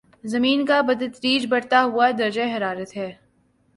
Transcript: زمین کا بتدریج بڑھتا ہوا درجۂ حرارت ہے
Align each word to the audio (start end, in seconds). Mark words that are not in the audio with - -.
زمین 0.23 0.65
کا 0.65 0.79
بتدریج 0.81 1.45
بڑھتا 1.49 1.83
ہوا 1.83 2.09
درجۂ 2.19 2.45
حرارت 2.57 2.95
ہے 2.97 3.11